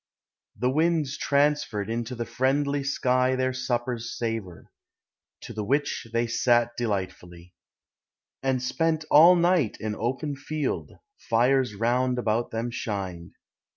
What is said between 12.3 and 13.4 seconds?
them shined.